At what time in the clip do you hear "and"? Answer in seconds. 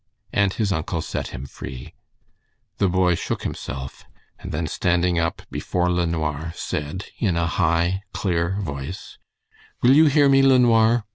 0.33-0.51, 4.39-4.51